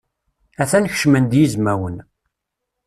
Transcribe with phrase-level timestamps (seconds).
[0.61, 1.97] Atan kecmen-d yizmawen.